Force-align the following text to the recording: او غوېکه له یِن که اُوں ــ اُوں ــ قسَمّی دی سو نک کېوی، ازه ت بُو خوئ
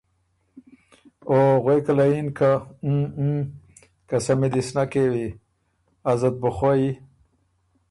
او 1.29 1.37
غوېکه 1.63 1.93
له 1.97 2.05
یِن 2.11 2.27
که 2.37 2.51
اُوں 2.83 3.01
ــ 3.09 3.15
اُوں 3.17 3.35
ــ 3.75 4.07
قسَمّی 4.09 4.47
دی 4.53 4.61
سو 4.67 4.73
نک 4.75 4.87
کېوی، 4.91 5.27
ازه 6.09 6.29
ت 6.33 6.35
بُو 6.41 6.49
خوئ 6.57 6.83